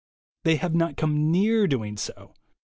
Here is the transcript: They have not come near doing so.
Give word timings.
They 0.45 0.55
have 0.55 0.73
not 0.73 0.97
come 0.97 1.29
near 1.29 1.67
doing 1.67 1.95
so. 1.95 2.33